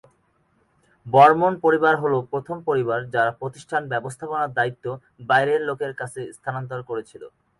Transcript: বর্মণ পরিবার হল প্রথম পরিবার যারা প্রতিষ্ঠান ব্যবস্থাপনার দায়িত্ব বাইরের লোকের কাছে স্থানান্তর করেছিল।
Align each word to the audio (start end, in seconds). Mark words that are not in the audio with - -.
বর্মণ 1.05 1.53
পরিবার 1.65 1.95
হল 2.03 2.13
প্রথম 2.31 2.57
পরিবার 2.69 2.99
যারা 3.15 3.31
প্রতিষ্ঠান 3.41 3.81
ব্যবস্থাপনার 3.93 4.55
দায়িত্ব 4.57 4.85
বাইরের 5.29 5.61
লোকের 5.69 5.93
কাছে 6.01 6.21
স্থানান্তর 6.37 6.79
করেছিল। 6.89 7.23